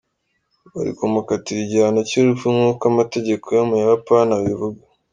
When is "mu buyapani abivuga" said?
3.69-4.81